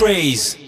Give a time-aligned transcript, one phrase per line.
[0.00, 0.63] Loud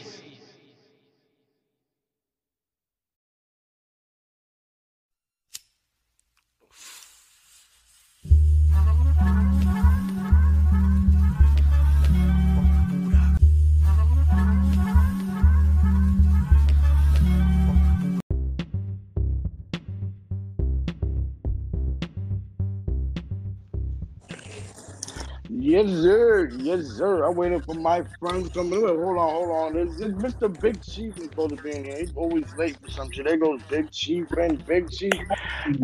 [25.49, 26.49] Yes, sir.
[26.57, 27.25] Yes, sir.
[27.25, 28.81] I'm waiting for my friends coming.
[28.81, 29.75] Hold on, hold on.
[29.75, 30.61] This, this Mr.
[30.61, 31.99] Big Chief is supposed to be in here.
[31.99, 33.27] He's always late for some shit.
[33.27, 35.13] There goes Big Chief and Big Chief.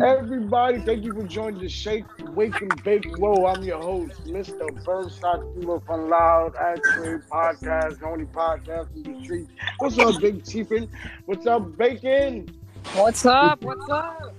[0.03, 2.05] Everybody, thank you for joining the Shake,
[2.35, 3.05] Wake, and Bake.
[3.17, 4.83] Whoa, I'm your host, Mr.
[4.83, 9.47] Burnside Kilo from Loud Actually Podcast, the only podcast in the street.
[9.77, 10.89] What's up, Big Chiefin?
[11.25, 12.49] What's up, Bacon?
[12.95, 13.61] What's up?
[13.63, 14.35] What's up?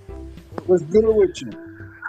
[0.66, 1.63] What's good with you?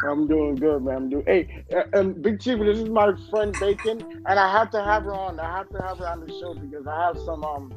[0.10, 0.96] I'm doing good, man.
[0.96, 1.24] I'm doing.
[1.26, 5.04] Hey, uh, um, Big Chief, this is my friend Bacon, and I have to have
[5.04, 5.40] her on.
[5.40, 7.74] I have to have her on the show because I have some um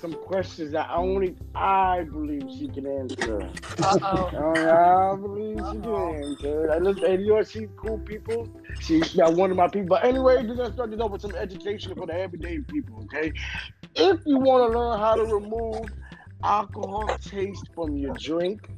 [0.00, 3.42] some questions that only I believe she can answer.
[3.82, 5.12] Uh-oh.
[5.12, 6.70] I believe she can answer.
[6.70, 8.48] And listen, and you know she's cool people.
[8.80, 9.88] She's got one of my people.
[9.88, 13.04] But anyway, we're gonna start this off with some education for the everyday people.
[13.04, 13.32] Okay,
[13.94, 15.84] if you want to learn how to remove
[16.42, 18.70] alcohol taste from your drink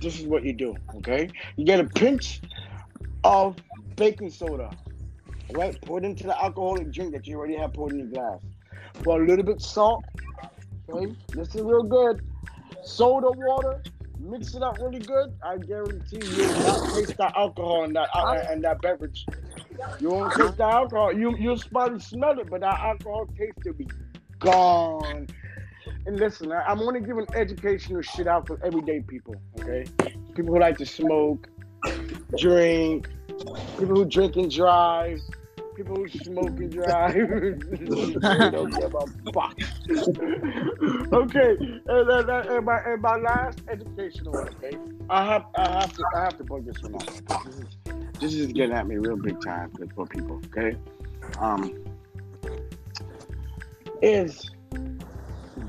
[0.00, 1.28] this is what you do, okay?
[1.56, 2.40] You get a pinch
[3.24, 3.56] of
[3.96, 4.70] baking soda,
[5.52, 5.80] right?
[5.82, 8.40] Pour it into the alcoholic drink that you already have poured in your glass.
[9.02, 10.04] Pour a little bit salt,
[10.88, 11.14] okay?
[11.28, 12.22] This is real good.
[12.82, 13.82] Soda water,
[14.18, 15.34] mix it up really good.
[15.42, 19.26] I guarantee you will not taste the alcohol in that uh, in that beverage.
[19.98, 21.12] You won't taste the alcohol.
[21.12, 23.88] You you'll probably smell it, but that alcohol taste will be
[24.38, 25.26] gone.
[26.06, 29.84] And listen, I, I'm only giving educational shit out for everyday people, okay?
[30.34, 31.48] People who like to smoke,
[32.36, 33.08] drink,
[33.78, 35.20] people who drink and drive,
[35.76, 37.14] people who smoke and drive.
[38.52, 39.58] don't give a fuck.
[41.12, 41.56] okay,
[41.86, 44.76] and, and, and, my, and my last educational one, okay?
[45.08, 47.44] I have I have to I have to bug this one out.
[47.44, 47.64] This is
[48.20, 50.76] this is getting at me real big time for, for people, okay?
[51.38, 51.84] Um
[54.02, 54.50] is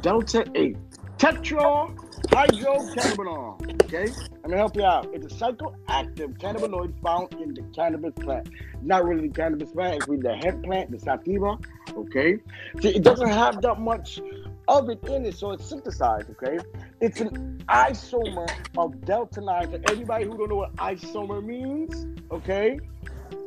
[0.01, 0.75] Delta 8
[1.19, 3.84] tetrahydrocannabinol.
[3.84, 4.07] Okay,
[4.44, 5.07] I'm gonna help you out.
[5.13, 8.50] It's a psychoactive cannabinoid found in the cannabis plant.
[8.81, 11.59] Not really the cannabis plant, it's really the hemp plant, the sativa.
[11.95, 12.40] Okay,
[12.81, 14.19] See, it doesn't have that much
[14.67, 16.31] of it in it, so it's synthesized.
[16.31, 16.57] Okay,
[17.00, 19.69] it's an isomer of delta 9.
[19.69, 22.79] For anybody who don't know what isomer means, okay,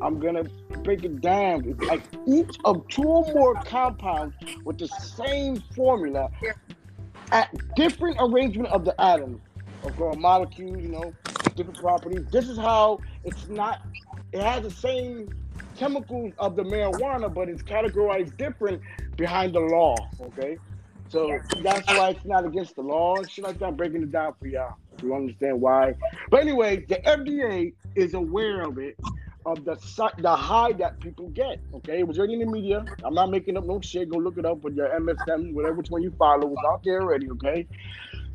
[0.01, 0.45] I'm gonna
[0.83, 1.65] break it down.
[1.67, 4.35] It's like each of two or more compounds
[4.65, 6.31] with the same formula
[7.33, 9.41] at different arrangement of the atoms
[9.99, 11.13] or a molecule, you know,
[11.57, 12.27] different properties.
[12.31, 13.81] This is how it's not.
[14.33, 15.29] It has the same
[15.77, 18.81] chemicals of the marijuana, but it's categorized different
[19.17, 19.97] behind the law.
[20.21, 20.59] Okay,
[21.09, 23.67] so that's why it's not against the law and shit like that.
[23.67, 24.77] I'm breaking it down for y'all.
[25.03, 25.95] You understand why?
[26.31, 28.97] But anyway, the FDA is aware of it
[29.47, 29.77] of the
[30.19, 31.61] the high that people get.
[31.75, 32.85] Okay, it was already in the media.
[33.05, 34.11] I'm not making up no shit.
[34.11, 36.47] Go look it up with your MSM, whatever which one you follow.
[36.47, 37.31] was out there already.
[37.31, 37.67] Okay.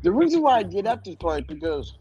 [0.02, 1.98] The reason why I get at this point because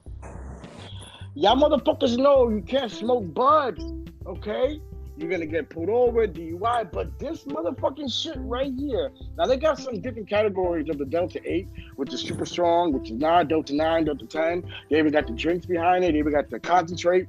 [1.36, 3.80] y'all motherfuckers know you can't smoke bud.
[4.25, 4.81] Okay.
[5.19, 9.12] You're gonna get pulled over, DUI, but this motherfucking shit right here.
[9.38, 13.12] Now they got some different categories of the Delta 8, which is super strong, which
[13.12, 14.63] is not Delta 9, Delta 10.
[14.90, 17.28] They even got the drinks behind it, they even got the concentrate.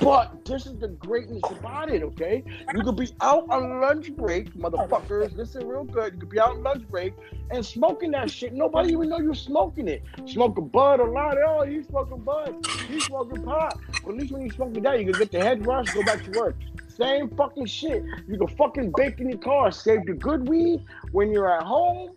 [0.00, 2.42] But this is the greatness about it, okay?
[2.74, 5.36] You could be out on lunch break, motherfuckers.
[5.36, 6.14] Listen real good.
[6.14, 7.14] You could be out on lunch break
[7.52, 8.54] and smoking that shit.
[8.54, 10.02] Nobody even know you're smoking it.
[10.26, 11.36] Smoking bud a lot.
[11.46, 12.66] Oh, you smoking bud.
[12.90, 13.78] You smoking pot.
[14.04, 16.24] But at least when you smoking that, you can get the head rush, go back
[16.24, 16.56] to work.
[17.00, 18.04] Same fucking shit.
[18.28, 22.14] You can fucking bake in your car, save the good weed when you're at home.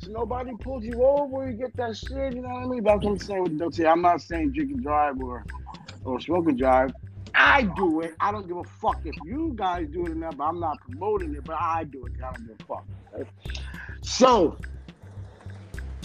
[0.00, 2.82] So nobody pulls you over, you get that shit, you know what I mean?
[2.82, 3.88] But I'm what I'm saying with the Delta.
[3.88, 5.44] I'm not saying drink and drive or
[6.04, 6.92] or smoke and drive.
[7.34, 8.14] I do it.
[8.20, 11.34] I don't give a fuck if you guys do it enough, but I'm not promoting
[11.34, 12.12] it, but I do it.
[12.22, 12.84] I don't give a fuck.
[13.12, 13.26] right?
[14.02, 14.58] So,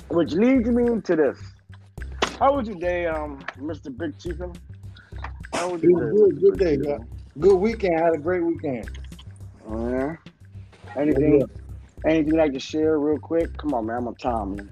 [0.09, 1.39] which leads me to this.
[2.39, 3.95] How was your day, um, Mr.
[3.95, 4.55] Big Chiefin?
[5.53, 6.17] How was your day?
[6.17, 7.07] good, good day, man.
[7.39, 7.99] Good weekend.
[7.99, 8.89] Had a great weekend.
[9.67, 10.15] Oh, yeah.
[10.95, 11.43] Anything,
[12.05, 13.57] anything you like to share real quick?
[13.57, 13.97] Come on, man.
[13.97, 14.71] I'm on time, man.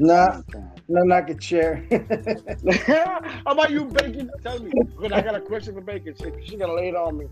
[0.00, 0.40] Nah,
[0.88, 1.84] nothing I could share.
[2.86, 4.30] how about you, Bacon?
[4.44, 4.72] Tell me.
[4.98, 6.14] But I got a question for Bacon.
[6.16, 7.26] She, she gonna lay it on me.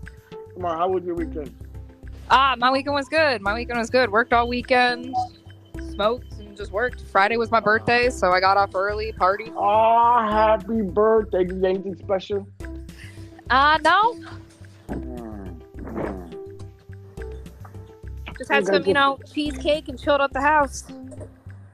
[0.53, 1.53] Come on, how was your weekend?
[2.29, 3.41] Ah, my weekend was good.
[3.41, 4.11] My weekend was good.
[4.11, 5.15] Worked all weekend,
[5.91, 7.01] smoked and just worked.
[7.09, 9.51] Friday was my birthday, so I got off early, party.
[9.55, 11.45] Oh, happy birthday.
[11.45, 12.47] Did you get anything special?
[13.49, 14.15] Uh no.
[18.37, 20.83] Just had some, you know, cheesecake and chilled out the house.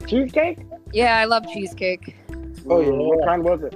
[0.08, 0.60] Cheesecake?
[0.94, 2.16] Yeah, I love cheesecake.
[2.70, 2.90] Oh, yeah.
[2.92, 3.75] What kind was it?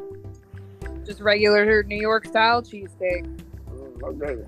[1.06, 3.26] Just regular New York style cheesecake.
[3.70, 4.42] Mm, Okay.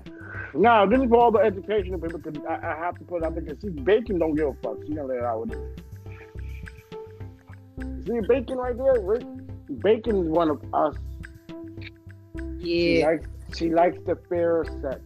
[0.54, 3.24] Now, this is for all the educational people because I, I have to put it
[3.26, 4.78] out because see, bacon don't give a fuck.
[4.86, 5.82] She gonna let it out with it.
[8.06, 9.00] See bacon right there?
[9.00, 9.22] Rick?
[9.82, 10.94] Bacon is one of us.
[12.60, 13.06] She Yeah.
[13.06, 13.26] likes,
[13.56, 15.00] she likes the fair sex.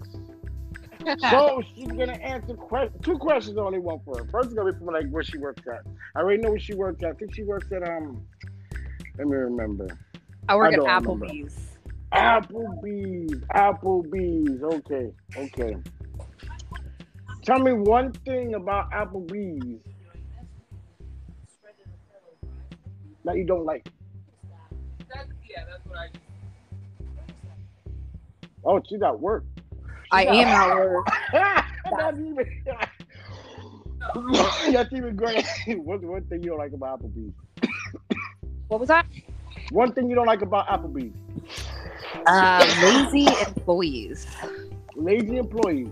[1.30, 4.24] So she's gonna answer que- two questions only one for her.
[4.30, 5.82] First is gonna be from like where she works at.
[6.16, 7.10] I already know where she works at.
[7.10, 8.24] I think she works at um
[9.18, 9.86] let me remember.
[10.48, 11.26] I work I at don't remember.
[11.26, 11.76] Applebee's.
[12.14, 13.40] Applebee's.
[13.54, 14.62] Applebee's.
[14.62, 15.76] Okay, okay.
[17.44, 19.82] Tell me one thing about Applebee's
[23.26, 23.86] that you don't like.
[28.64, 29.44] Oh, she's at work.
[30.10, 31.06] I She's am at work.
[31.32, 32.62] That's even.
[34.72, 35.44] That's even great.
[35.66, 37.32] What's one thing you don't like about Applebee's?
[38.68, 39.06] What was that?
[39.70, 41.14] One thing you don't like about Applebee's?
[42.26, 44.26] Uh, lazy employees.
[44.94, 45.88] Lazy employees.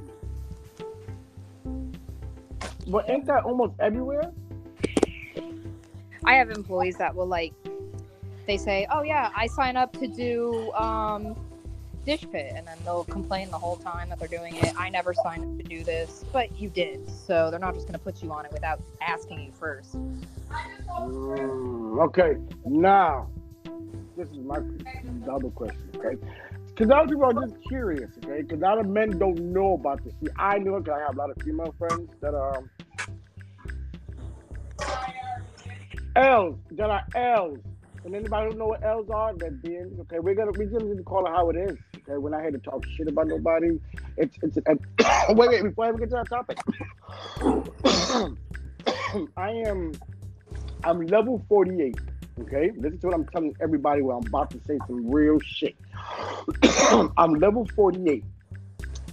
[2.87, 4.33] But ain't that almost everywhere?
[6.25, 7.53] I have employees that will like
[8.47, 11.37] they say, "Oh yeah, I sign up to do um
[12.05, 14.73] dish pit," and then they'll complain the whole time that they're doing it.
[14.79, 17.99] I never signed up to do this, but you did, so they're not just going
[17.99, 19.97] to put you on it without asking you first.
[20.91, 23.29] Mm, okay, now
[24.17, 24.61] this is my
[25.25, 26.17] double question, okay?
[26.69, 28.43] Because a lot of people are just curious, okay?
[28.43, 30.15] Because a lot of men don't know about this.
[30.23, 32.71] See, I know because I have a lot of female friends that are um,
[36.17, 37.59] L's that are L's.
[38.05, 40.19] And anybody who know what L's are, they're being okay.
[40.19, 41.77] We're gonna we just to call it how it is.
[42.09, 43.79] Okay, we're not here to talk shit about nobody.
[44.17, 44.77] It's it's a,
[45.35, 46.59] wait wait before I get to that topic.
[49.37, 49.93] I am
[50.83, 51.97] I'm level 48.
[52.41, 54.03] Okay, listen to what I'm telling everybody.
[54.03, 55.77] Where I'm about to say some real shit.
[57.17, 58.25] I'm level 48,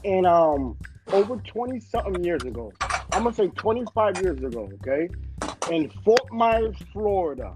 [0.03, 0.75] and um,
[1.11, 2.73] over 20 something years ago,
[3.11, 4.67] I'm gonna say 25 years ago.
[4.81, 5.09] Okay,
[5.71, 7.53] in Fort Myers, Florida,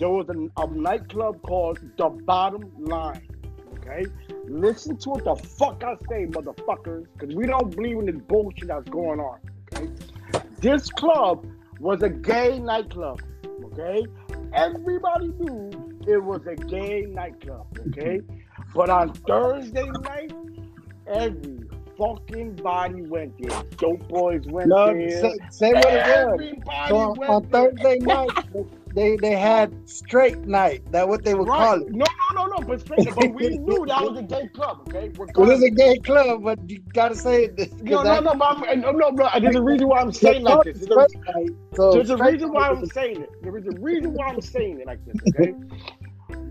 [0.00, 3.28] there was a, a nightclub called The Bottom Line.
[3.78, 4.06] Okay,
[4.48, 8.68] listen to what the fuck I say, motherfuckers, because we don't believe in this bullshit
[8.68, 9.38] that's going on.
[9.74, 9.90] Okay,
[10.60, 11.46] this club
[11.80, 13.20] was a gay nightclub.
[13.64, 14.06] Okay,
[14.52, 15.70] everybody knew
[16.06, 17.66] it was a gay nightclub.
[17.88, 18.20] Okay,
[18.74, 20.32] but on Thursday night,
[21.06, 21.58] every
[21.98, 23.62] fucking body went there.
[23.78, 25.10] Dope boys went No, there.
[25.20, 26.88] say, say what it was.
[26.88, 27.46] So on, on.
[27.46, 28.28] Thursday night,
[28.94, 30.82] they they had straight night.
[30.92, 31.90] That what they would call it.
[31.90, 32.04] No,
[32.34, 34.88] no, no, But we knew that was a gay club.
[34.88, 37.82] Okay, Well, it's a gay club, but you gotta say it.
[37.82, 39.28] No, no, no, but I'm, no, no, bro.
[39.40, 40.86] There's a reason why I'm saying like this.
[40.86, 43.30] There's a, so There's a reason why I'm saying it.
[43.42, 45.54] There is a reason why I'm saying it like this, okay?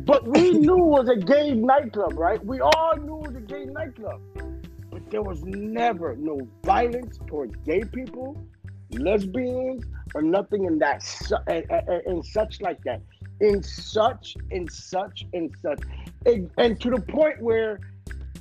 [0.06, 2.44] but we knew it was a gay nightclub, right?
[2.46, 4.22] We all knew it was a gay nightclub.
[4.92, 8.38] But there was never no violence towards gay people,
[8.92, 9.84] lesbians,
[10.14, 11.04] or nothing in that
[11.48, 13.02] and, and, and such like that.
[13.42, 15.82] In such, in such, in such.
[16.26, 17.80] And, and to the point where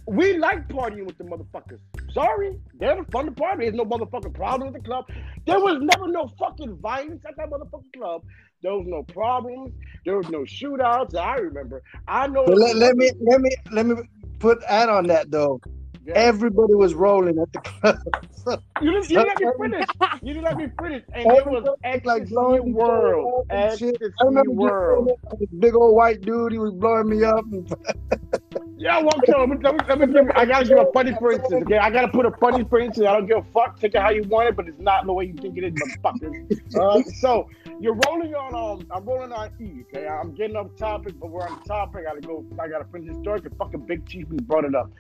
[0.07, 1.79] we like partying with the motherfuckers.
[2.13, 3.65] Sorry, they're fun to party.
[3.65, 5.07] There's no motherfucking problem with the club.
[5.47, 8.23] There was never no fucking violence at that motherfucking club.
[8.63, 9.73] There was no problems.
[10.05, 11.17] There was no shootouts.
[11.17, 11.83] I remember.
[12.07, 12.45] I know.
[12.45, 13.97] Let, let me let me let me
[14.39, 15.61] put add on that though.
[16.07, 16.15] Yeah.
[16.17, 17.99] Everybody was rolling at the club.
[18.83, 19.87] you didn't, you didn't let me finish.
[20.23, 21.03] You didn't let me finish.
[21.15, 23.47] And it was like blowing world.
[23.51, 23.95] up and shit.
[23.95, 25.11] Ecstasy I remember just world.
[25.39, 26.53] this big old white dude.
[26.53, 27.45] He was blowing me up.
[28.77, 31.33] Yeah, well, let me, let me, let me give, I gotta give a funny for
[31.33, 31.79] instance, okay?
[31.79, 33.07] I gotta put a funny for instance.
[33.07, 33.79] I don't give a fuck.
[33.79, 35.75] Take it how you want it, but it's not the way you think it is,
[35.75, 36.77] motherfuckers.
[36.77, 37.49] All right, so
[37.81, 40.09] you're rolling on, um, I'm rolling on E, okay?
[40.09, 42.01] I'm getting off topic, but we're on topic.
[42.01, 44.91] I gotta go, I gotta finish this story because fucking Big Chief brought it up.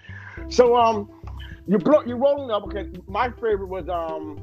[0.48, 1.10] So, um,
[1.66, 2.90] you blow, you're rolling up, okay?
[3.08, 4.40] My favorite was, um,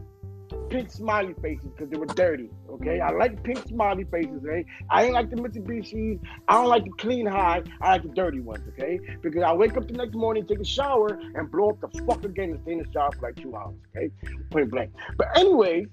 [0.71, 2.49] pink smiley faces because they were dirty.
[2.69, 4.41] Okay, I like pink smiley faces.
[4.41, 4.65] Right?
[4.89, 6.19] I ain't like the Mitsubishis.
[6.47, 7.61] I don't like the clean high.
[7.81, 8.63] I like the dirty ones.
[8.69, 11.89] Okay, because I wake up the next morning, take a shower, and blow up the
[12.05, 13.75] fuck again and stay in the shower for like two hours.
[13.95, 14.09] Okay,
[14.49, 14.91] point blank.
[15.17, 15.87] But anyways,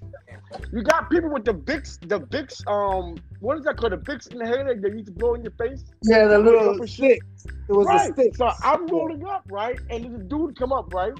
[0.71, 2.65] you got people with the Vicks, the Vicks.
[2.67, 3.91] Um, what is that called?
[3.93, 5.83] The Vicks inhaler that you used to blow in your face.
[6.03, 6.89] yeah, the little shit.
[6.89, 7.21] stick.
[7.69, 8.09] It was Right.
[8.09, 8.35] a stick.
[8.35, 9.77] So I'm rolling up, right?
[9.89, 11.13] And a dude come up, right?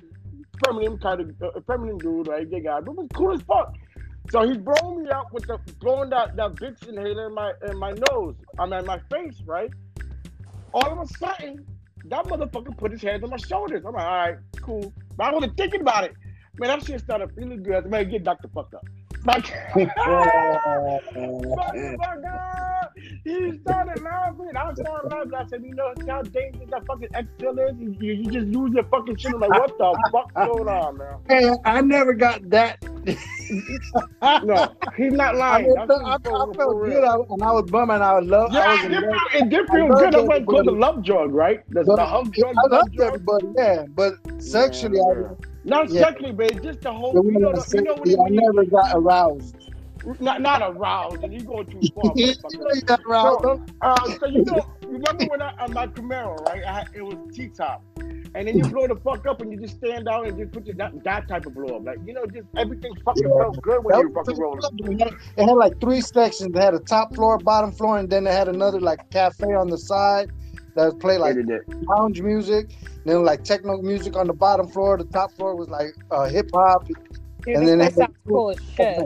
[0.66, 2.50] Feminine kind of uh, feminine dude, right?
[2.50, 3.74] Gay guy, but was cool as fuck.
[4.32, 7.78] So he's blowing me up with the blowing that that Vicks inhaler in my in
[7.78, 8.36] my nose.
[8.60, 9.72] I mean my face, right?
[10.74, 11.66] All of a sudden,
[12.06, 13.84] that motherfucker put his hands on my shoulders.
[13.86, 14.94] I'm like, all right, cool.
[15.18, 16.14] But I wasn't thinking about it.
[16.60, 17.74] Man, that shit started feeling good.
[17.74, 18.50] I said, man, get Dr.
[18.54, 18.86] Fuck up.
[19.26, 19.52] Like,
[23.24, 24.52] he started laughing.
[24.56, 25.34] I started laughing.
[25.36, 27.78] I said, you know how dangerous that fucking X is?
[27.80, 29.34] You, you, just lose your fucking shit.
[29.34, 31.18] I'm like, what the fuck's going on, man?
[31.30, 32.80] Man, I never got that.
[34.42, 35.72] No, he's not lying.
[35.78, 38.02] I, That's felt, I, I felt good, I, and I was bumming.
[38.02, 38.52] I was love.
[38.54, 40.14] I Yeah, was it in did, feel, it did I feel love good.
[40.14, 41.62] That's why it's called the love drug, right?
[41.70, 43.14] The, But the hug drug, I love loved drug.
[43.16, 43.86] everybody, yeah.
[43.90, 46.02] But sexually, I, Not Yeah.
[46.02, 47.22] sexually, but just the whole.
[47.24, 49.56] You know, I, the, you know I never got aroused.
[50.20, 52.12] Not not aroused, and you going too far.
[52.16, 52.60] you motherfucker.
[52.60, 53.44] know you got aroused.
[53.44, 56.64] So, uh, so you know, remember when I on my Camaro, right?
[56.66, 59.78] I it was T top, and then you blow the fuck up, and you just
[59.78, 62.26] stand out and just put your, that, that type of blow up, like you know,
[62.26, 63.38] just everything fucking Yeah.
[63.44, 65.00] felt good when you were was fucking rolling.
[65.00, 66.56] It had, it had like three sections.
[66.56, 69.68] It had a top floor, bottom floor, and then they had another like cafe on
[69.70, 70.30] the side
[70.76, 71.36] that would play like
[71.88, 72.72] lounge music.
[73.06, 74.98] Then like techno music on the bottom floor.
[74.98, 76.88] The top floor was like uh, hip hop.
[77.48, 79.00] And then place they- sounds cool as shit.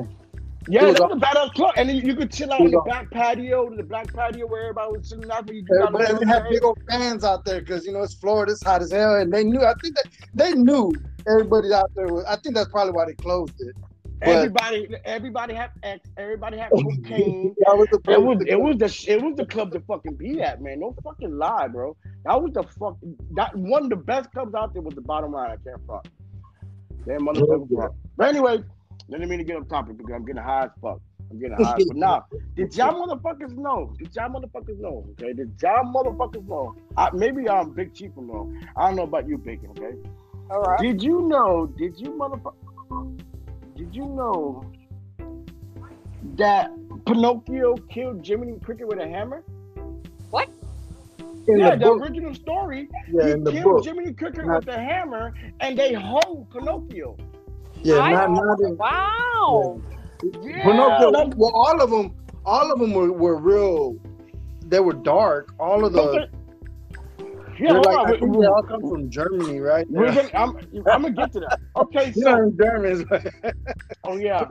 [0.67, 2.77] Yeah, that was a badass club, and then you could chill out It on the
[2.77, 5.48] was back patio, the black patio where everybody was sitting out.
[5.53, 8.82] You Everybody had big old fans out there because you know it's Florida, it's hot
[8.82, 9.62] as hell, and they knew.
[9.62, 10.93] I think that they knew
[11.27, 12.08] everybody out there.
[12.08, 13.75] Was, I think that's probably why they closed it.
[14.20, 16.08] But Everybody, everybody had X.
[16.17, 17.55] Everybody had cocaine.
[17.65, 20.41] that was the It was it was the it was the club to fucking be
[20.41, 20.79] at, man.
[20.79, 21.98] No fucking lie, bro.
[22.25, 22.98] That was the fuck
[23.32, 25.51] that one of the best clubs out there was the bottom line.
[25.51, 26.08] I can't fuck.
[27.05, 27.93] Damn motherfucker.
[28.15, 28.63] But anyway,
[29.10, 31.00] I didn't mean to get off topic because I'm getting high as fuck.
[31.29, 31.75] I'm getting high.
[31.88, 33.93] but now, did y'all motherfuckers know?
[33.98, 35.05] Did y'all motherfuckers know?
[35.12, 36.75] Okay, did y'all motherfuckers know?
[36.98, 38.65] I, maybe I'm um, Big Chief alone.
[38.75, 39.69] I don't know about you, Bacon.
[39.72, 39.98] Okay.
[40.50, 40.79] All right.
[40.79, 41.67] Did you know?
[41.77, 43.19] Did you motherfucker?
[43.75, 44.63] Did you know
[46.36, 46.72] that
[47.05, 49.43] Pinocchio killed Jiminy Cricket with a hammer?
[51.48, 52.88] in yeah, the the, original story.
[53.12, 53.86] Yeah, he in the killed book.
[53.86, 57.17] Jiminy Cricket Not- with a hammer, and they hung Pinocchio.
[57.84, 59.82] Yeah, I- not not in, wow.
[60.42, 61.12] Yeah, Pinocchio.
[61.12, 63.98] that- Well, all of them, all of them were, were real.
[64.68, 65.54] They were dark.
[65.60, 66.28] All of the.
[67.60, 68.08] Yeah, hold like, on.
[68.08, 69.86] I we- think they all come from Germany, right?
[69.90, 70.58] we're gonna, I'm,
[70.92, 71.60] I'm gonna get to that.
[71.75, 73.04] Okay, so in Germans.
[74.06, 74.46] oh yeah,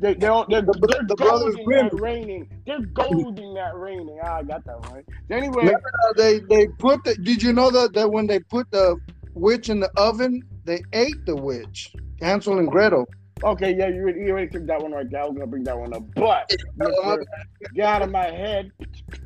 [0.00, 1.88] they, they're they're, The- they're the brothers Grimm.
[1.90, 2.48] that raining.
[2.66, 4.18] They're golding that raining.
[4.22, 5.04] Ah, I got that right.
[5.30, 7.14] Anyway, uh, they they put the.
[7.14, 8.96] Did you know that that when they put the
[9.34, 13.06] witch in the oven, they ate the witch, Hansel and Gretel.
[13.44, 15.22] Okay, yeah, you already, you already took that one right there.
[15.22, 17.24] I was gonna bring that one up, but Mr.
[17.74, 18.72] get out of my head.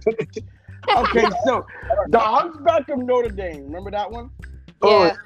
[0.97, 1.65] okay, so
[2.09, 3.65] the Hunchback of Notre Dame.
[3.65, 4.31] Remember that one?
[4.83, 5.17] Oh, Yeah.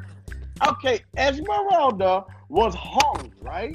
[0.68, 3.75] Okay, Esmeralda was hung, right?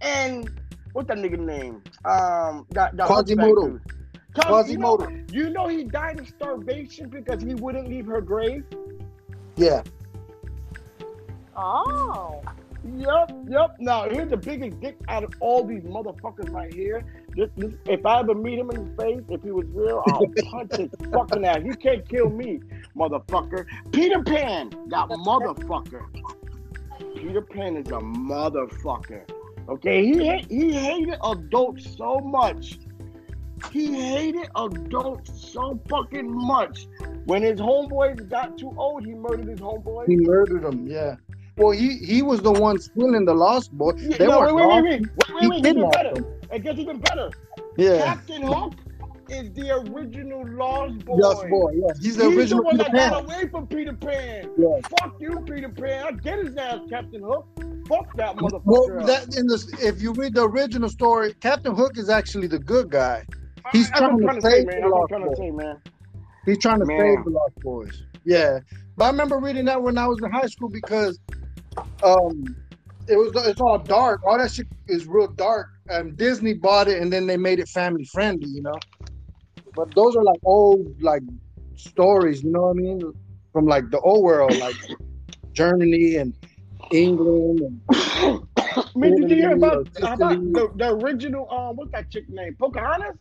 [0.00, 0.50] And
[0.92, 1.82] what's that nigga name?
[2.04, 3.62] Um, that, that Quasimodo.
[3.62, 3.94] Hunchback dude.
[4.34, 5.32] Cause You know, Quasimodo.
[5.32, 8.64] you know he died of starvation because he wouldn't leave her grave.
[9.56, 9.82] Yeah.
[11.56, 12.42] Oh.
[12.84, 13.76] Yep, yep.
[13.80, 17.04] Now here's the biggest dick out of all these motherfuckers right here.
[17.34, 20.26] This, this, if I ever meet him in the face, if he was real, I'll
[20.50, 21.60] punch his fucking ass.
[21.64, 22.60] You can't kill me,
[22.96, 23.66] motherfucker.
[23.90, 26.04] Peter Pan, that motherfucker.
[27.16, 29.28] Peter Pan is a motherfucker.
[29.68, 32.78] Okay, he he hated adults so much.
[33.72, 36.86] He hated adults so fucking much.
[37.24, 40.06] When his homeboys got too old, he murdered his homeboys.
[40.06, 40.86] He murdered them.
[40.86, 41.16] Yeah.
[41.56, 43.92] Well, he he was the one stealing the Lost Boy.
[43.96, 46.14] Yeah, They no, weren't wait, wait, wait, wait, wait, wait, wait, even better.
[46.14, 46.26] them.
[46.52, 47.30] It gets even better.
[47.76, 48.04] Yeah.
[48.04, 48.74] Captain Hook
[49.28, 51.14] is the original Lost Boy.
[51.14, 51.72] Lost Boy.
[51.74, 51.92] Yeah.
[52.00, 53.10] He's the He's original the one Peter that Pan.
[53.10, 54.50] got away from Peter Pan.
[54.58, 54.80] Yeah.
[54.98, 56.04] Fuck you, Peter Pan.
[56.06, 57.46] I get his ass, Captain Hook.
[57.88, 58.62] Fuck that motherfucker.
[58.64, 62.58] Well, that in the if you read the original story, Captain Hook is actually the
[62.58, 63.24] good guy.
[63.72, 65.34] he's I, trying to trying to save the Lost trying to Boy.
[65.36, 65.80] say, man.
[66.46, 66.98] He's trying to Man.
[66.98, 68.02] save the Lost Boys.
[68.24, 68.58] Yeah,
[68.96, 71.18] but I remember reading that when I was in high school because
[72.04, 72.56] um,
[73.08, 74.22] it was it's all dark.
[74.24, 75.68] All that shit is real dark.
[75.88, 78.48] And Disney bought it, and then they made it family friendly.
[78.48, 78.78] You know,
[79.74, 81.22] but those are like old like
[81.76, 82.42] stories.
[82.42, 83.12] You know what I mean?
[83.52, 84.76] From like the old world, like
[85.52, 86.34] Germany and
[86.90, 87.80] England and
[88.76, 92.56] I mean, did you hear about, about the, the original, um, what's that chick name?
[92.58, 93.16] Pocahontas?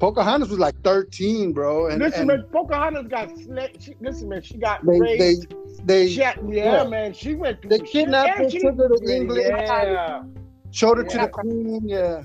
[0.00, 1.88] Pocahontas was like 13, bro.
[1.88, 3.76] And, listen, and man, Pocahontas got slit.
[3.82, 5.54] She, listen, man, she got they, they, raped.
[5.86, 6.84] they, had- yeah, yeah.
[6.88, 9.42] man, she went through They kidnapped her, she- took her to England.
[9.46, 10.22] Yeah.
[10.70, 11.82] showed her to the queen.
[11.86, 12.22] Yeah,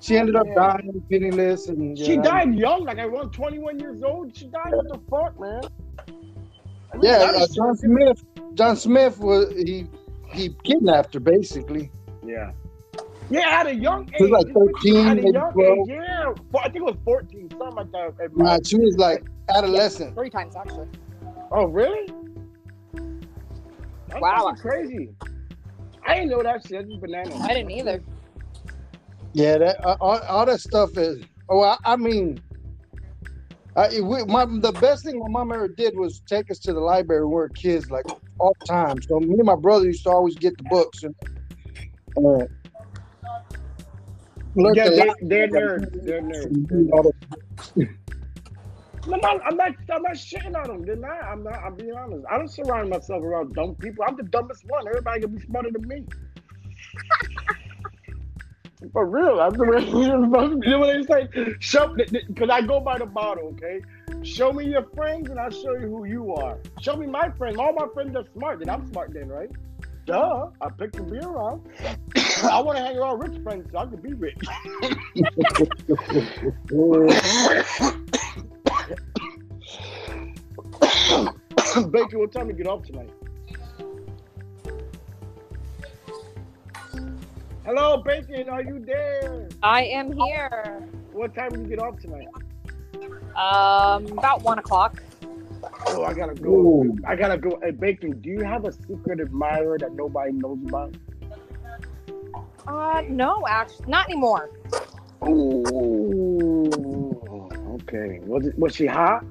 [0.00, 0.54] she ended up Yeah.
[0.54, 4.36] dying penniless, and She died young, like I was 21 years old.
[4.36, 4.70] She died.
[4.72, 5.62] What the fuck, man?
[6.92, 8.24] I mean, Yeah, uh, John Smith.
[8.54, 9.86] John Smith was he
[10.32, 11.90] he kidnapped her basically.
[12.24, 12.52] Yeah.
[13.28, 14.14] Yeah, at a young age.
[14.18, 15.78] She was like 13, At a young 12.
[15.78, 16.32] age, yeah.
[16.52, 18.36] Four- I think it was 14, something like that.
[18.36, 20.14] Nah, she was like adolescent.
[20.14, 20.86] Three times actually.
[21.50, 22.12] Oh, really?
[24.08, 24.44] That's Wow.
[24.44, 25.10] fucking crazy.
[26.06, 26.86] I didn't know that shit.
[26.88, 27.40] That's bananas.
[27.42, 28.02] I didn't either.
[29.32, 31.24] Yeah, that uh, all, all that stuff is.
[31.48, 32.40] Oh, I, I mean,
[33.74, 36.80] I, we, my the best thing my mom ever did was take us to the
[36.80, 38.04] library when we were kids, like
[38.38, 39.02] all the time.
[39.02, 41.14] So me and my brother used to always get the books and.
[42.16, 42.46] Uh,
[44.56, 46.04] learn Yeah, the they, they're, nerds.
[46.04, 46.44] They're nerds.
[46.46, 47.12] And the-
[49.06, 49.72] No, I'm not.
[49.92, 50.82] I'm not shitting on them.
[50.84, 51.22] They're not.
[51.24, 51.54] I'm not.
[51.54, 52.24] I'm being honest.
[52.30, 54.04] I don't surround myself around dumb people.
[54.06, 54.86] I'm the dumbest one.
[54.88, 56.04] Everybody can be smarter than me.
[58.92, 59.64] For real, I'm the
[60.62, 61.54] you know what they say.
[61.60, 63.54] Show because I go by the motto.
[63.54, 63.80] Okay,
[64.22, 66.58] show me your friends and I'll show you who you are.
[66.80, 67.56] Show me my friends.
[67.58, 68.58] All my friends are smart.
[68.58, 69.12] Then I'm smart.
[69.14, 69.50] Then right?
[70.04, 70.50] Duh.
[70.60, 71.62] I picked to be around.
[72.42, 74.36] I want to hang around rich friends so I can be rich.
[81.90, 83.08] Baker, what time do you get off tonight?
[87.64, 89.48] Hello, Bacon, are you there?
[89.62, 90.86] I am here.
[91.12, 92.28] What time do you get off tonight?
[93.34, 95.02] Um, about one o'clock.
[95.88, 96.50] Oh, I gotta go.
[96.50, 96.98] Ooh.
[97.06, 97.58] I gotta go.
[97.62, 100.94] Hey, Bacon, do you have a secret admirer that nobody knows about?
[102.66, 104.50] Uh, no, actually, not anymore.
[105.26, 106.68] Ooh.
[107.82, 108.20] Okay.
[108.24, 108.58] Was it?
[108.58, 109.24] Was she hot?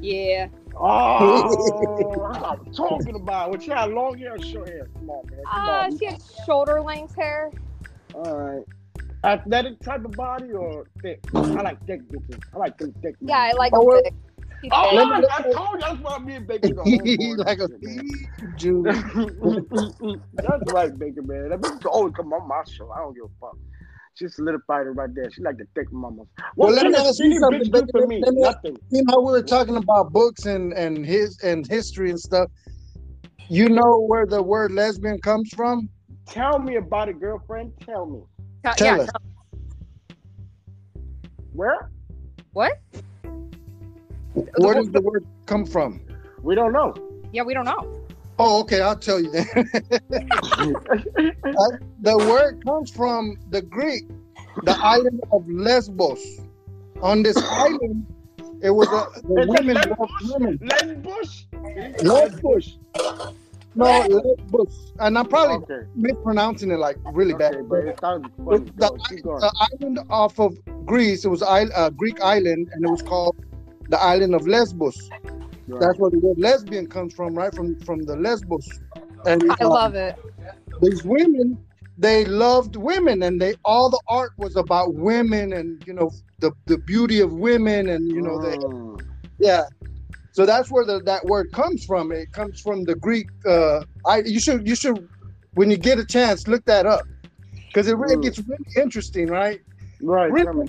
[0.00, 0.48] Yeah.
[0.80, 3.50] Oh, I'm talking about.
[3.52, 4.88] Was she had long hair or short hair?
[4.94, 5.40] Come on, man.
[5.50, 5.98] Come Uh, on.
[5.98, 7.50] she had shoulder length hair.
[8.14, 8.64] All right.
[9.24, 11.20] Athletic type of body or thick?
[11.34, 12.40] I like thick bitches.
[12.54, 13.16] I like them thick.
[13.20, 14.14] Yeah, I like Oh, them thick.
[14.62, 15.30] She's Oh, thick.
[15.30, 17.82] I, I told you that's why me and Baker the homeboys like a and shit,
[18.42, 18.56] man.
[18.56, 18.82] Jew.
[20.34, 21.50] That's right, Baker, man.
[21.50, 22.90] That bitch can always come on my show.
[22.90, 23.56] I don't give a fuck.
[24.14, 25.30] She solidified it right there.
[25.30, 26.26] She like the thick mamas.
[26.56, 27.86] Well, What let me ask you something, Baker.
[27.92, 28.20] for me?
[28.24, 28.76] Let me- Nothing.
[28.90, 32.50] you know we were talking about books and and his and history and stuff
[33.48, 35.88] you know where the word lesbian comes from
[36.26, 37.72] Tell me about it, girlfriend.
[37.86, 38.20] Tell me.
[38.64, 39.02] Uh, tell yeah.
[39.04, 39.08] us.
[41.52, 41.90] Where?
[42.52, 42.72] What?
[44.58, 46.00] Where does the word come from
[46.42, 46.94] We don't know.
[47.32, 47.82] Yeah, we don't know.
[48.38, 49.46] oh okay i'll tell you then
[52.00, 54.04] the word comes from the greek
[54.62, 56.22] the island of lesbos
[57.02, 58.06] on this island
[58.62, 59.98] it was a the It's a women Lesbos?
[59.98, 61.32] loved women Les Bush.
[62.02, 62.78] Lesbos.
[63.74, 65.82] no lesbos and i'm probably Okay.
[65.94, 68.64] mispronouncing it like really bad but it sounds funny.
[68.76, 68.88] the,
[69.24, 69.38] though.
[69.46, 71.24] The island off of Greece.
[71.24, 73.36] It was a uh, Greek island, and it was called
[73.88, 74.96] the island of Lesbos.
[75.68, 75.80] Right.
[75.80, 78.80] That's where the word lesbian comes from, right from from the Lesbos.
[79.26, 80.16] And I uh, love it.
[80.80, 81.58] these women.
[81.98, 86.52] They loved women, and they all the art was about women, and you know the
[86.66, 89.04] the beauty of women, and you know they Mm.
[89.38, 89.64] yeah.
[90.32, 92.12] So that's where the, that word comes from.
[92.12, 93.26] It comes from the Greek.
[93.46, 94.96] Uh, I you should you should
[95.54, 97.04] when you get a chance look that up
[97.72, 98.22] because it really Mm.
[98.22, 99.60] gets really interesting, right?
[100.00, 100.32] Right.
[100.32, 100.68] really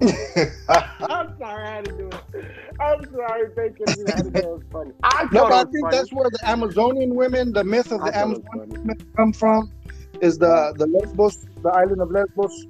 [1.00, 2.44] I'm sorry, I had to do it.
[2.80, 3.96] I'm sorry, Bacon.
[3.98, 4.42] You had to do it.
[4.42, 4.92] It was funny.
[5.02, 5.96] I no, but I it was think funny.
[5.98, 9.72] that's where the Amazonian women, the myth of the thought Amazonian women come from,
[10.20, 12.66] is the the Lesbos, the island of Lesbos.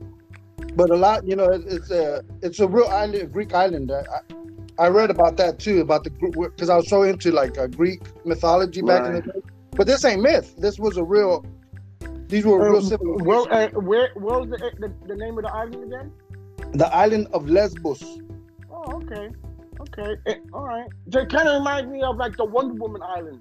[0.75, 3.91] But a lot, you know, it, it's a it's a real island, Greek island.
[3.93, 7.67] I, I read about that too, about the because I was so into like uh,
[7.67, 9.41] Greek mythology back in the day.
[9.77, 10.55] But this ain't myth.
[10.59, 11.45] This was a real.
[12.29, 13.27] These were real Um, civilizations.
[13.27, 16.13] well, uh, where, what was the, the the name of the island again?
[16.75, 18.03] the island of Lesbos.
[18.71, 19.31] Oh, okay,
[19.81, 20.87] okay, Eh, all right.
[21.07, 23.41] It kind of reminds me of like the Wonder Woman Island.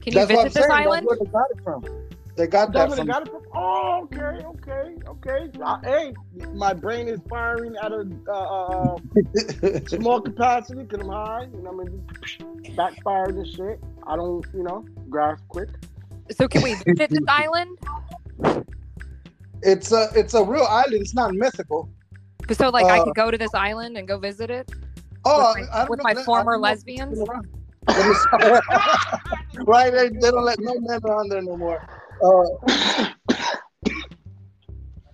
[0.00, 0.70] Can you That's visit this saying.
[0.70, 1.08] island?
[1.10, 1.84] That's where they got it from.
[2.38, 3.06] They got That's that where they from.
[3.08, 3.42] got it from.
[3.52, 5.50] Oh, okay, okay, okay.
[5.60, 6.14] Uh, hey,
[6.54, 8.98] my brain is firing at a uh, uh,
[9.88, 11.48] small capacity because I'm high.
[11.52, 13.80] You know, what I mean, backfired and shit.
[14.06, 15.68] I don't, you know, grasp quick.
[16.30, 17.76] So can we visit this island?
[19.62, 20.94] it's a it's a real island.
[21.02, 21.88] It's not mythical.
[22.52, 24.70] So like I Uh, could go to this island and go visit it
[25.24, 27.18] Oh, with my, I don't with know- my I don't former lesbians.
[29.66, 29.90] right?
[29.92, 31.80] They, they don't let no men on there no more.
[32.22, 32.44] Uh,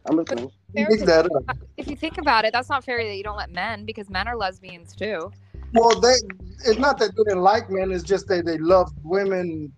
[0.06, 0.50] I'm listening.
[0.74, 1.56] Fair that.
[1.76, 4.26] If you think about it, that's not fair that you don't let men because men
[4.26, 5.30] are lesbians too.
[5.72, 6.14] Well, they
[6.64, 7.92] it's not that they didn't like men.
[7.92, 9.72] It's just that they loved women.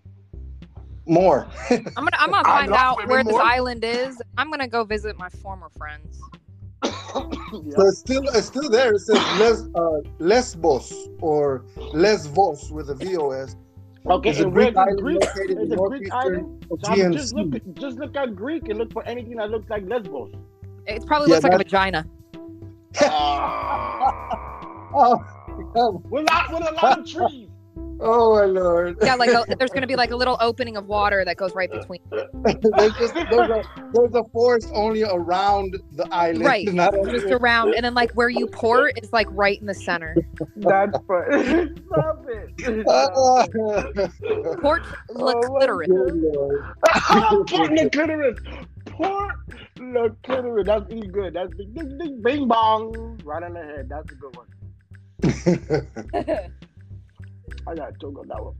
[1.09, 1.47] More.
[1.71, 4.21] I'm gonna I'm gonna find out women where this island is.
[4.37, 6.21] I'm gonna go visit my former friends.
[7.71, 8.93] So it's still it's still there.
[8.93, 13.57] It says Les, uh, Lesbos or Lesvos with a V O S.
[14.09, 15.19] Okay, It's a and Greek the island Greek?
[15.23, 16.67] It's a Greek island.
[16.69, 19.69] So I'm just Aegean look, just look at Greek and look for anything that looks
[19.69, 20.31] like Lesbos.
[20.87, 22.07] It probably Yeah, looks like a vagina.
[24.99, 25.19] Oh,
[25.59, 27.49] with, a lot, with a lot of trees.
[28.01, 28.97] Oh my lord!
[29.03, 31.71] Yeah, like a, there's gonna be like a little opening of water that goes right
[31.71, 32.01] between.
[32.11, 37.75] there's just there's a, there's a forest only around the island, Right, Not Just around,
[37.75, 40.17] and then like where you port is like right in the center.
[40.57, 41.71] That's funny.
[41.89, 42.85] Stop it.
[42.89, 43.47] Ah,
[44.61, 44.83] Port
[45.17, 45.89] Oh, clitoris.
[45.89, 46.65] good lord.
[46.93, 48.39] Port the clitoris.
[48.87, 49.35] Port
[49.77, 50.67] the clitoris.
[50.67, 51.35] That's pretty good.
[51.35, 53.21] That's big, big, big, bing bong.
[53.25, 53.89] Right on the head.
[53.89, 54.47] That's a good one.
[57.67, 58.55] I got to choke on that one.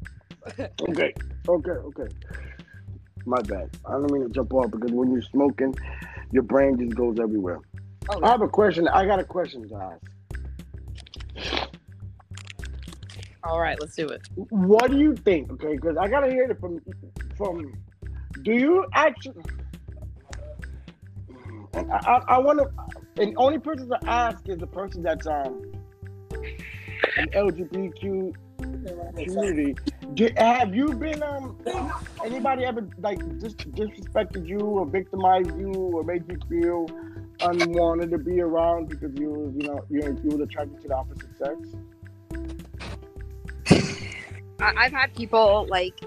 [0.89, 1.13] Okay,
[1.49, 2.15] okay, okay.
[3.25, 3.69] My bad.
[3.85, 5.75] I don't mean to jump off because when you're smoking,
[6.31, 7.59] your brain just goes everywhere.
[8.09, 8.87] Oh, I have a question.
[8.87, 10.01] I got a question to ask.
[13.43, 14.23] All right, let's do it.
[14.35, 15.51] What do you think?
[15.53, 16.81] Okay, because I gotta hear it from
[17.37, 17.75] from.
[18.43, 19.43] Do you actually?
[21.75, 23.23] I, I, I want to.
[23.23, 25.63] And only person to ask is the person that's um
[27.17, 28.35] an LGBTQ
[29.17, 29.75] community.
[30.15, 31.57] Do, have you been um
[32.25, 36.87] anybody ever like dis- disrespected you or victimized you or made you feel
[37.43, 41.37] unwanted to be around because you you know you you was attracted to the opposite
[41.39, 41.59] sex?
[44.61, 46.01] I- I've had people like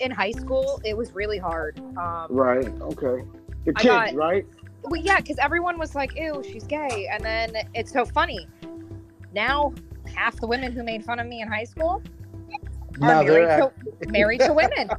[0.00, 0.80] in high school.
[0.84, 1.78] It was really hard.
[1.96, 2.66] Um, Right.
[2.66, 3.24] Okay.
[3.64, 4.44] The kids, got- right?
[4.82, 8.48] well, yeah, because everyone was like, "Ew, she's gay," and then it's so funny.
[9.32, 9.72] Now,
[10.14, 12.02] half the women who made fun of me in high school
[13.00, 13.72] are Now married to,
[14.10, 14.90] married to women,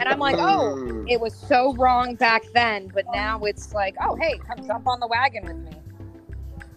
[0.00, 1.10] and I'm like, "Oh, Mm.
[1.10, 4.98] it was so wrong back then, but now it's like, oh, hey, come jump on
[5.00, 5.70] the wagon with me."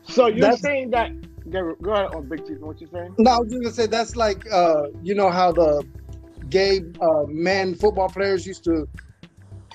[0.04, 1.12] So you're That's- saying that?
[1.50, 2.60] Go go ahead on Big Chief.
[2.60, 3.16] What you saying?
[3.18, 5.82] No, I was just gonna say that's like uh, you know how the
[6.50, 8.86] gay uh, men football players used to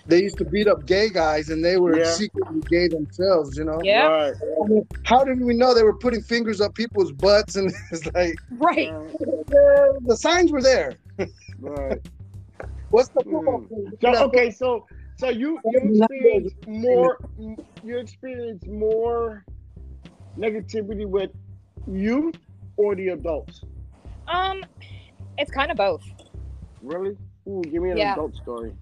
[0.06, 2.04] they used to beat up gay guys and they were Yeah.
[2.04, 3.80] secretly gay themselves, you know.
[3.82, 4.06] Yeah.
[4.06, 4.34] Right.
[4.64, 8.06] I mean, how did we know they were putting fingers up people's butts and it's
[8.14, 8.88] like Right.
[8.88, 9.02] uh,
[10.06, 10.96] the signs were there.
[11.60, 11.98] Right.
[12.90, 14.14] What's the football Mm.
[14.14, 14.86] So okay, so
[15.16, 17.18] so you you experience more
[17.82, 19.44] you experience more
[20.38, 21.30] negativity with
[21.86, 22.36] youth
[22.76, 23.62] or the adults?
[24.28, 24.64] Um,
[25.38, 26.02] it's kind of both.
[26.82, 27.16] Really?
[27.48, 28.12] Ooh, give me an Yeah.
[28.12, 28.72] adult story.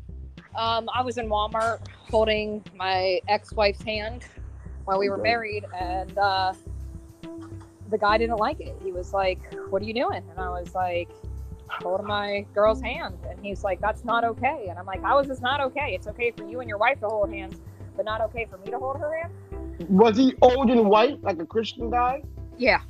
[0.57, 4.25] Um, I was in Walmart holding my ex-wife's hand
[4.85, 6.53] while we were married, and uh,
[7.89, 8.77] the guy didn't like it.
[8.83, 9.39] He was like,
[9.71, 11.09] "What are you doing?" And I was like,
[11.69, 15.29] "Holding my girl's hand," and he's like, "That's not okay." And I'm like, "How is
[15.29, 15.95] this not okay?
[15.95, 17.61] It's okay for you and your wife to hold hands,
[17.97, 19.33] but not okay for me to hold her hand."
[19.89, 22.23] Was he old and white, like a Christian guy?
[22.59, 22.81] Yeah.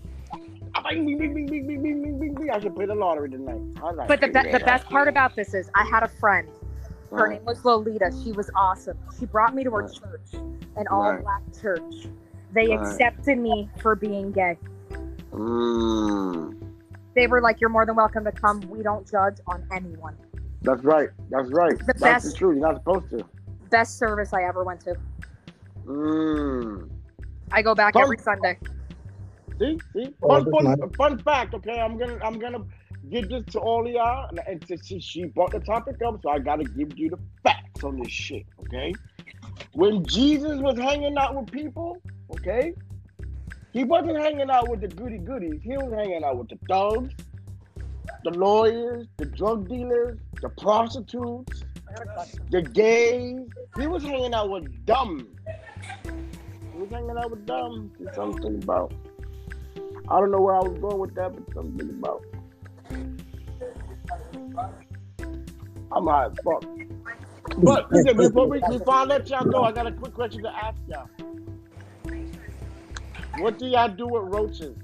[2.51, 3.61] I should play the lottery tonight.
[3.83, 6.49] Like, but the, be- the best part about this is I had a friend
[7.11, 8.13] her name was Lolita.
[8.23, 8.97] She was awesome.
[9.19, 9.93] She brought me to her Right.
[9.93, 10.35] church,
[10.77, 11.23] an all Right.
[11.23, 12.09] black church.
[12.53, 12.81] They Right.
[12.81, 14.57] accepted me for being gay.
[15.33, 16.57] Mm.
[17.15, 18.61] They were like, "You're more than welcome to come.
[18.69, 20.17] We don't judge on anyone."
[20.63, 21.09] That's right.
[21.31, 21.77] That's right.
[21.79, 22.57] The That's best- the truth.
[22.59, 23.25] You're not supposed to.
[23.71, 24.97] Best service I ever went to.
[25.87, 26.89] Mm.
[27.53, 28.59] I go back Fun- every Sunday.
[29.59, 30.15] See, see.
[30.23, 31.55] Oh, Fun, that's fun, fun fact.
[31.55, 32.65] Okay, I'm gonna, I'm gonna
[33.09, 36.21] give this to all of y'all, and, and since she, she brought the topic up,
[36.23, 38.47] so I gotta give you the facts on this shit.
[38.61, 38.93] Okay,
[39.73, 41.97] when Jesus was hanging out with people,
[42.33, 42.75] okay,
[43.73, 45.61] he wasn't hanging out with the goody goodies.
[45.63, 47.15] He was hanging out with the thugs,
[48.25, 51.65] the lawyers, the drug dealers, the prostitutes,
[52.51, 53.41] the gays.
[53.79, 55.29] He was hanging out with dumb.
[56.05, 57.93] He was hanging out with dumb.
[58.15, 58.93] Something about.
[60.09, 62.25] I don't know where I was going with that, but something about.
[65.93, 66.65] I'm high as fuck.
[67.59, 70.51] But listen, before, we, before I let y'all go, I got a quick question to
[70.55, 71.09] ask y'all.
[73.39, 74.77] What do y'all do with roaches?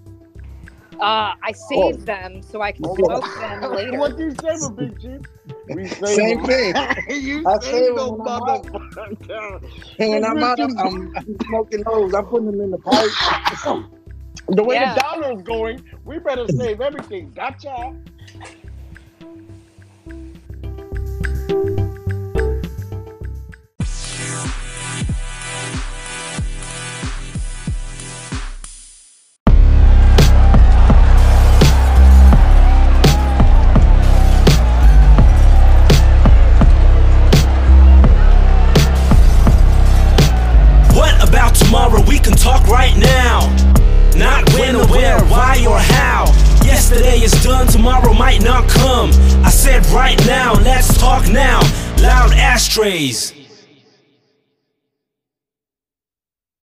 [0.99, 2.95] Uh, I saved them so I can Oh.
[2.97, 3.99] smoke them later.
[3.99, 5.21] what do you say with Big Chief?
[5.69, 6.75] We say Same thing.
[7.09, 8.65] you I save say no when I'm out.
[8.67, 9.71] motherfucker.
[9.99, 11.13] And when I'm out, I'm, I'm
[11.47, 12.15] smoking those.
[12.15, 13.11] I'm putting them in the pipe.
[14.49, 14.95] The way Yeah.
[14.95, 17.33] the dollar is going, we better save everything.
[17.35, 17.95] Gotcha.
[52.79, 53.36] Right